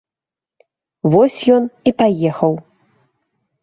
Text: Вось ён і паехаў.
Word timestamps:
Вось 1.17 1.39
ён 1.59 1.63
і 1.91 1.97
паехаў. 2.03 2.53